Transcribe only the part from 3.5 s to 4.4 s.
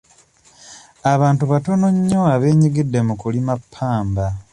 ppamba.